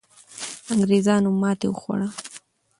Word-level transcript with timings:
انګریزانو 0.71 1.29
ماتې 1.41 1.67
وخوړه. 1.69 2.07